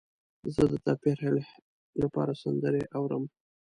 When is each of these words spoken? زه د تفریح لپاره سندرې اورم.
زه 0.53 0.63
د 0.71 0.73
تفریح 0.87 1.45
لپاره 2.01 2.33
سندرې 2.43 2.83
اورم. 2.97 3.23